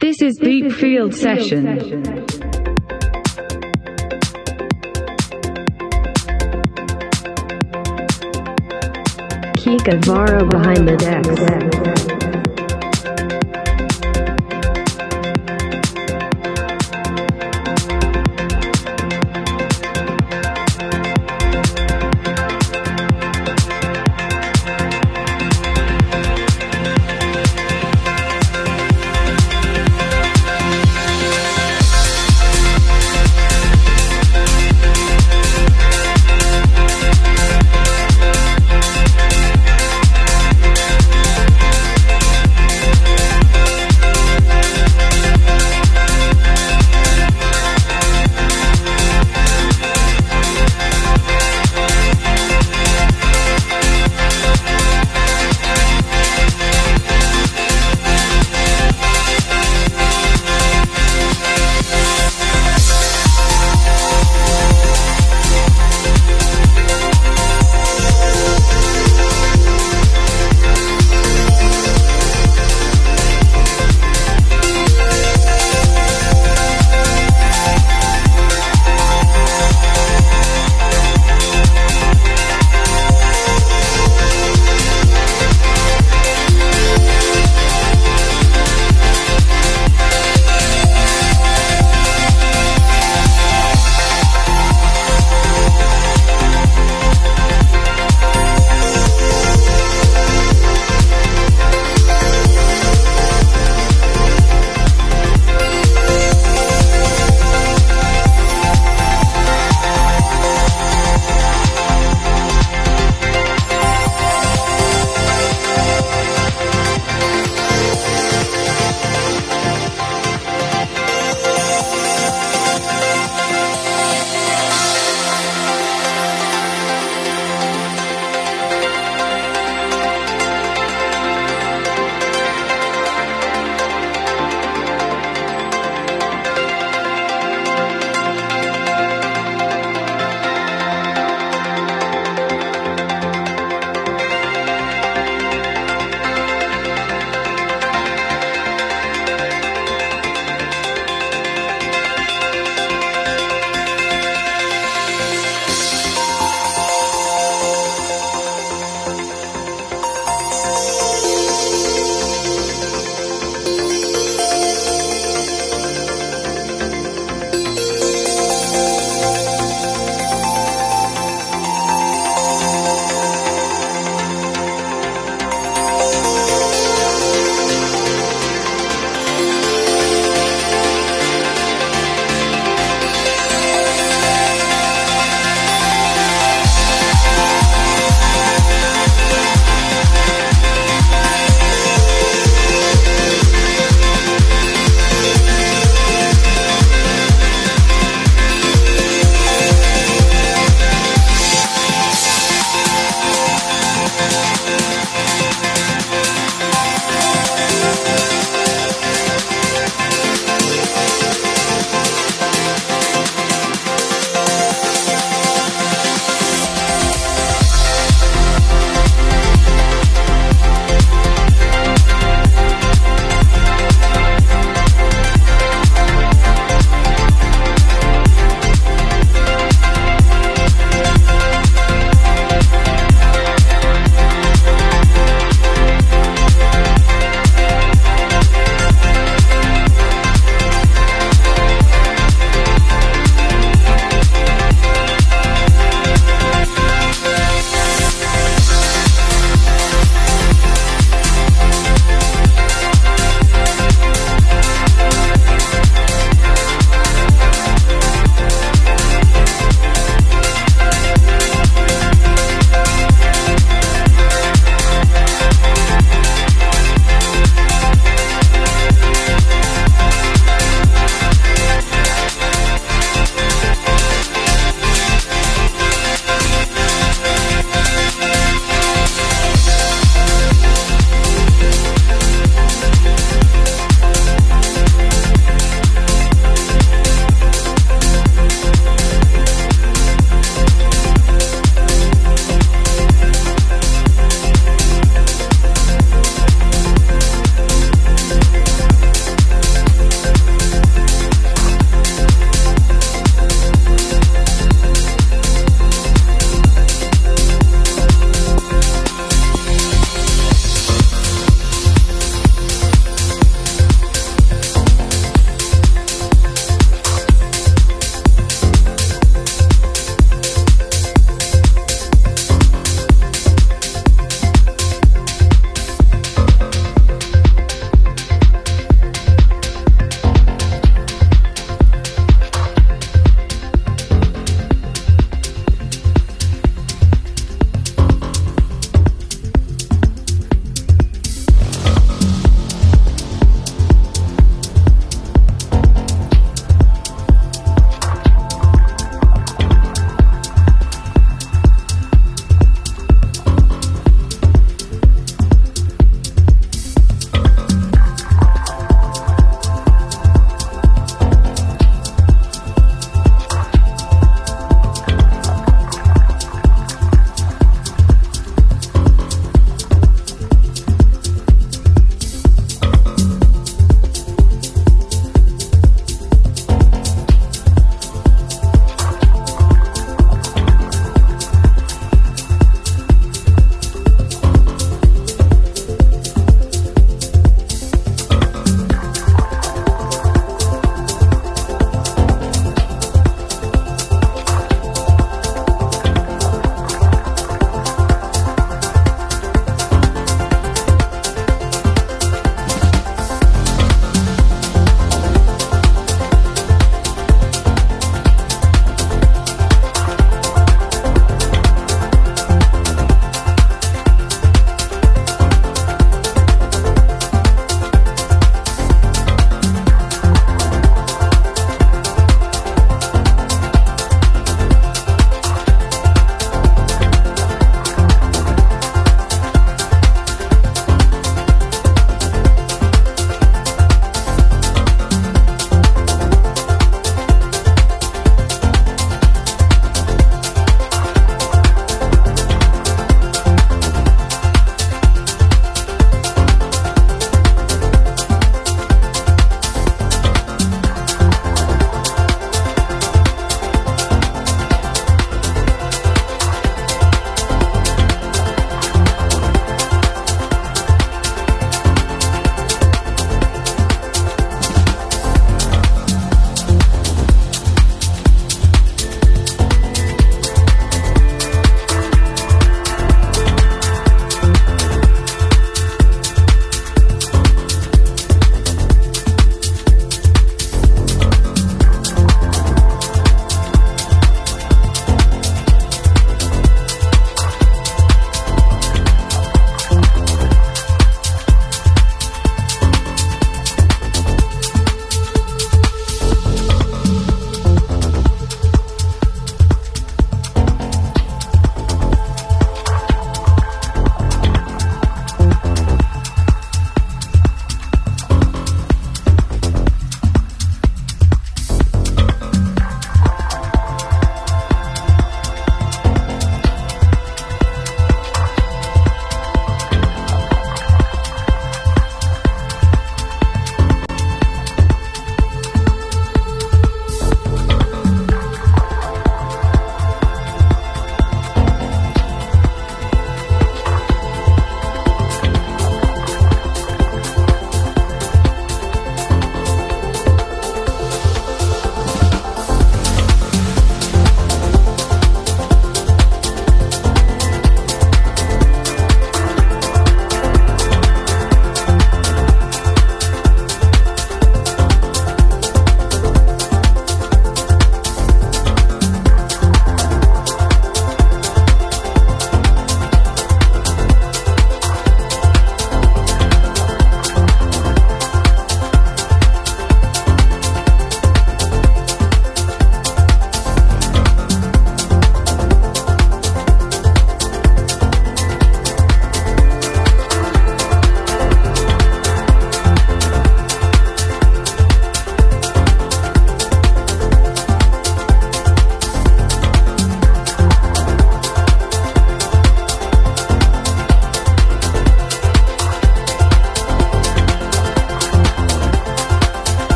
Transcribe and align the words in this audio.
This 0.00 0.22
is 0.22 0.36
Deep 0.36 0.72
Field 0.72 1.14
Session. 1.14 1.66
Kika 9.56 10.02
Varo 10.06 10.48
behind 10.48 10.88
the 10.88 10.96
decks. 10.96 12.19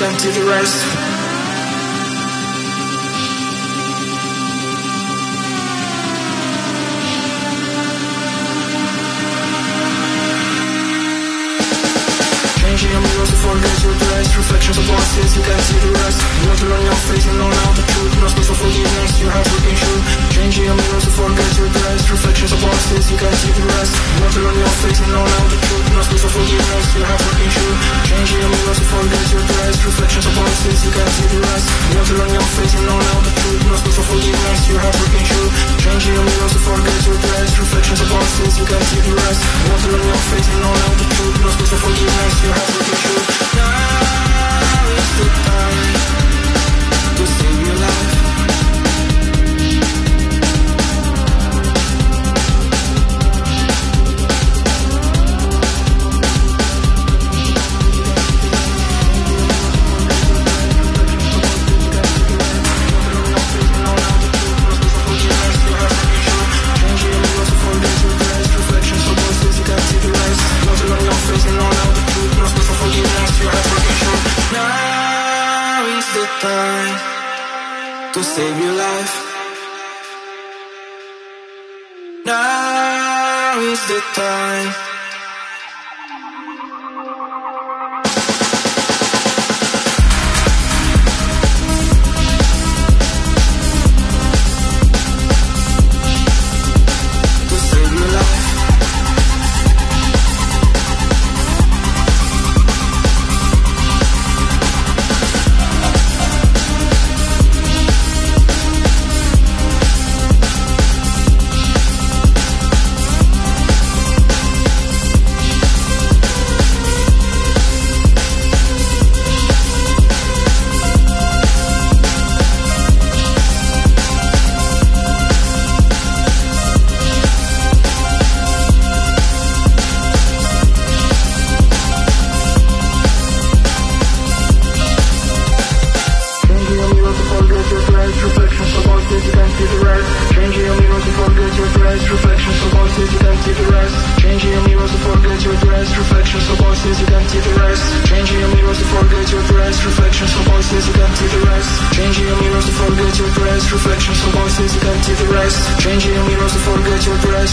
Voices, 0.00 0.22
to 0.22 0.40
the 0.40 0.46
rest 0.46 0.89
dress 14.30 14.50
Reflections 14.50 14.78
of 14.78 14.84
voices, 14.84 15.36
you 15.36 15.42
can't 15.42 15.62
see 15.62 15.78
the 15.78 15.90
rest. 15.90 16.20
Water 16.46 16.70
on 16.74 16.82
your 16.82 16.98
face 17.10 17.26
and 17.26 17.38
know 17.38 17.50
now 17.50 17.70
the 17.74 17.82
truth 17.82 18.14
No 18.20 18.28
space 18.28 18.48
for 18.48 18.58
forgiveness, 18.58 19.20
your 19.20 19.30
heart 19.30 19.46
working 19.50 19.76
true. 19.76 20.00
Changing 20.30 20.64
your 20.64 20.76
mirrors 20.76 21.04
to 21.04 21.10
forget 21.10 21.50
your 21.58 21.70
dress 21.70 22.00
Reflections 22.10 22.52
of 22.52 22.60
voices, 22.60 23.10
you 23.10 23.18
can't 23.18 23.34
see 23.34 23.52
the 23.54 23.64
rest. 23.66 23.94
Water 24.22 24.42
on 24.46 24.56
your 24.58 24.74
face 24.82 25.00
and 25.00 25.10
know 25.10 25.24
now 25.24 25.44
the 25.50 25.58
truth 25.60 25.86
No 25.94 26.02
space 26.02 26.22
for 26.22 26.30
forgiveness, 26.30 26.86
your 26.94 27.06
heart 27.06 27.22
working 27.26 27.50
true. 27.50 27.74
Changing 28.06 28.40
your 28.40 28.50
mirrors 28.50 28.78
to 28.78 28.86
forget 28.86 29.24
your 29.30 29.44
dress 29.50 29.74
Reflections 29.80 30.26
of 30.26 30.34
voices, 30.34 30.78
you 30.84 30.92
can't 30.94 31.12
see 31.14 31.28
the 31.30 31.40
rest. 31.40 31.66
Water 31.94 32.16
on 32.20 32.30
your 32.30 32.46
face 32.54 32.74
and 32.74 32.84
know 32.86 32.98
now 32.98 33.18
the 33.26 33.32
truth 33.34 33.62
No 33.66 33.76
space 33.82 33.96
for 33.98 34.06
forgiveness, 34.10 34.60
your 34.70 34.80
heart 34.80 34.96
working 35.00 35.26
true. 35.26 35.48
Changing 35.80 36.14
your 36.14 36.26
mirrors 36.26 36.52
to 36.54 36.60
forget 36.60 36.98
your 37.06 37.18
dress 37.18 37.48
Reflections 37.58 38.00
of 38.00 38.08
voices, 38.10 38.52
you 38.58 38.66
can't 38.66 38.86
see 38.90 39.02
the 39.02 39.12
rest. 39.14 39.40
Water 39.70 39.90
on 39.98 40.04
your 40.06 40.22
face 40.30 40.48
and 40.50 40.58
know 40.62 40.74
now 40.74 40.92
the 40.98 41.06
truth 41.14 41.36
No 41.42 41.48
space 41.50 41.70
for 41.70 41.80
forgiveness, 41.82 42.34
your 42.44 42.54
heart 42.54 42.70
working 42.78 42.98
true. 43.00 43.22
Now 43.58 44.09
time 45.18 47.16
to 47.16 47.26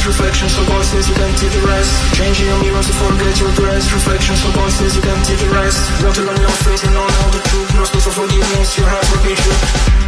Reflections 0.08 0.56
of 0.58 0.64
voices, 0.72 1.10
you 1.10 1.16
can't 1.16 1.38
see 1.38 1.50
the 1.50 1.68
rest. 1.68 1.92
Changing 2.16 2.48
your 2.48 2.60
mirrors 2.64 2.88
to 2.88 2.94
forget 2.94 3.38
your 3.42 3.52
dress. 3.60 3.92
Reflections 3.92 4.40
of 4.46 4.52
voices, 4.56 4.96
you 4.96 5.02
can't 5.02 5.26
see 5.26 5.36
the 5.36 5.50
rest. 5.52 5.84
Water 6.02 6.24
on 6.32 6.40
your 6.40 6.56
face 6.64 6.84
and 6.86 6.96
all 6.96 7.30
the 7.36 7.42
truth. 7.52 7.76
No 7.76 7.84
space 7.84 8.06
for 8.06 8.24
forgiveness, 8.24 8.78
your 8.78 8.88
heart 8.88 9.06
working 9.12 9.36
true 9.36 10.07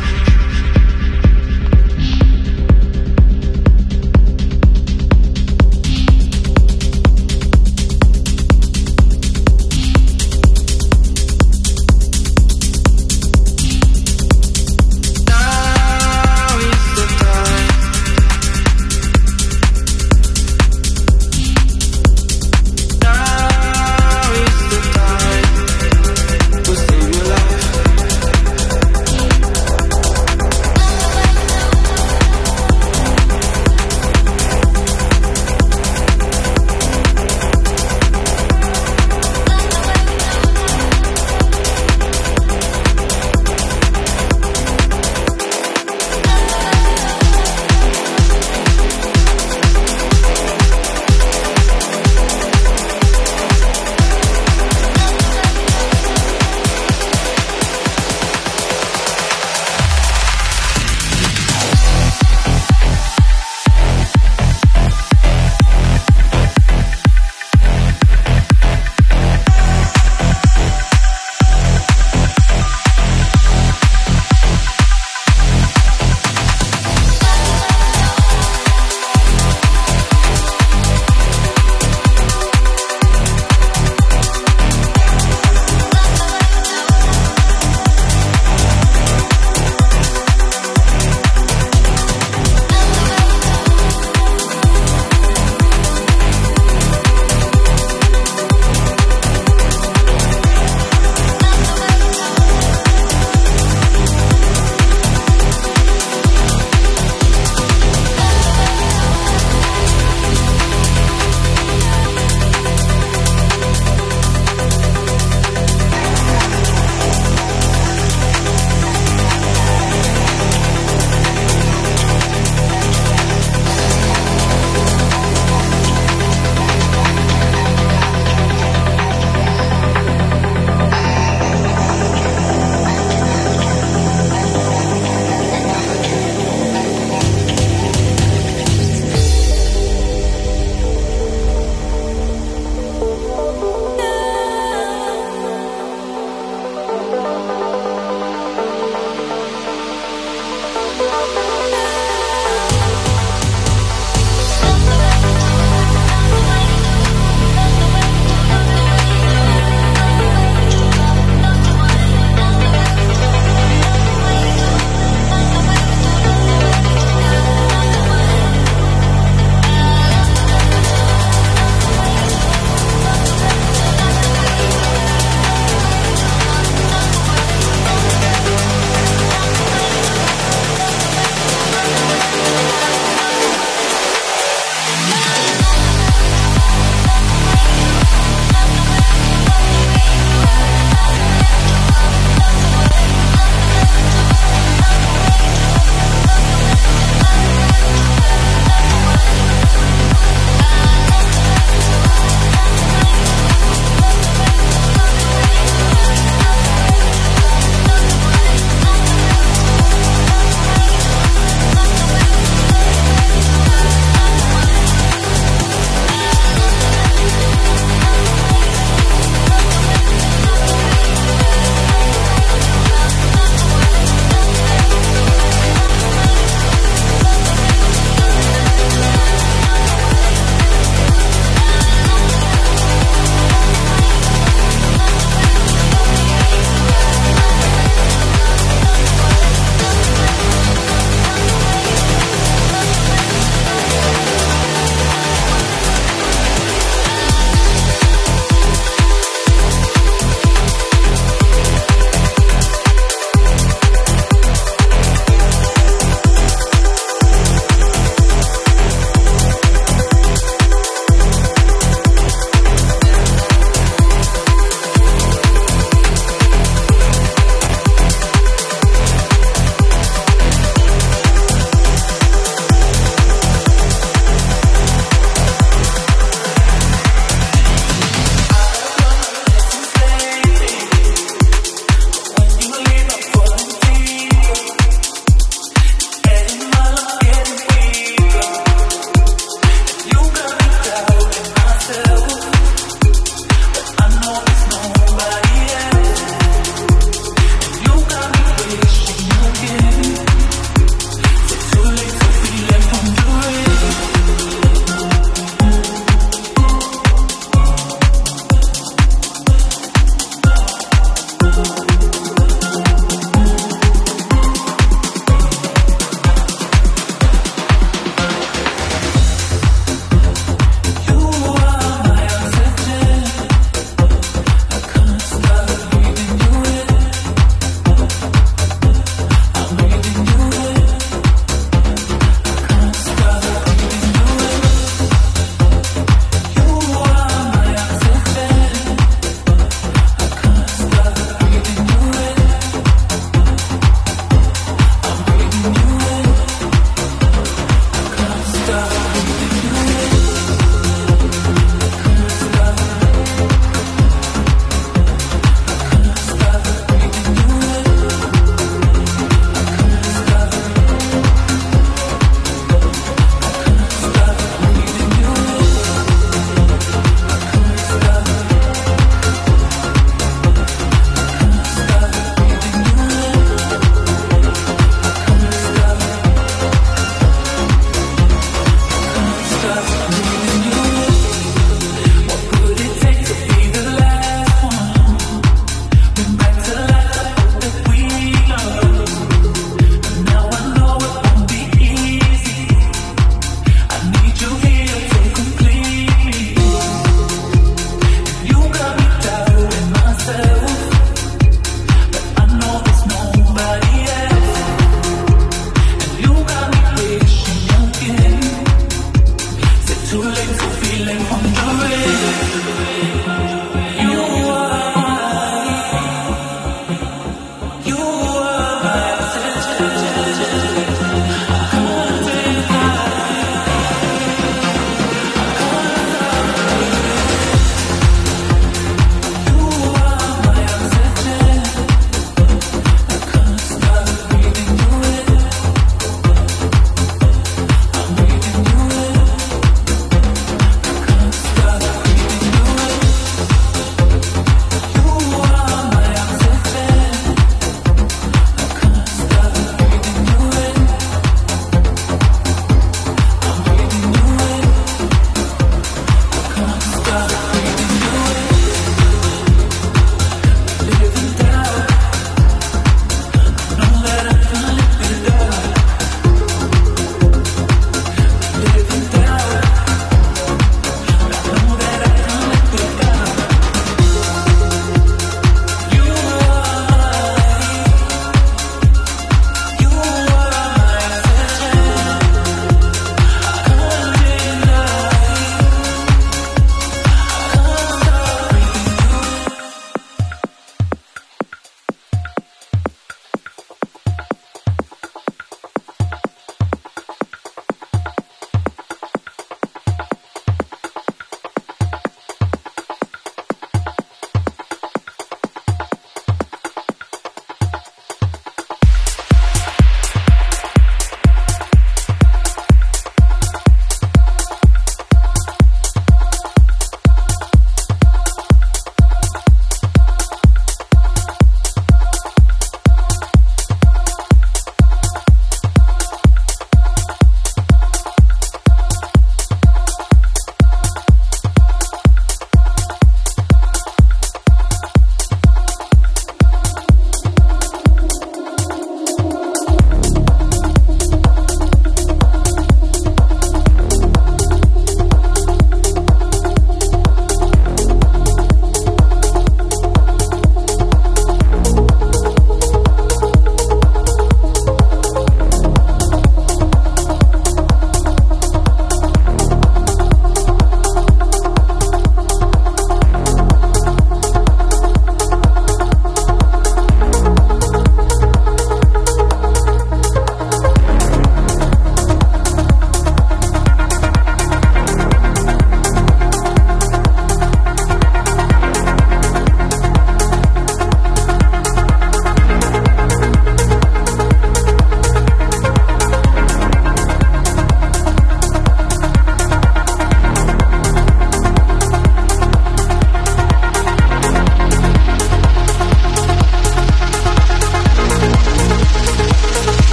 away. 411.81 413.08